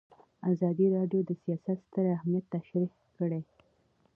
ازادي 0.51 0.87
راډیو 0.97 1.21
د 1.25 1.31
سیاست 1.43 1.77
ستر 1.85 2.05
اهميت 2.17 2.45
تشریح 2.55 2.91
کړی. 3.17 3.41